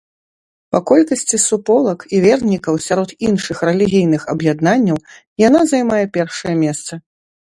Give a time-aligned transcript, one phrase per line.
[0.75, 4.97] Па колькасці суполак і вернікаў сярод іншых рэлігійных аб'яднанняў
[5.47, 6.93] яна займае першае месца.